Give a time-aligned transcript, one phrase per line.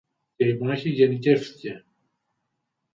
[0.35, 1.85] Και η μάχη γενικεύθηκε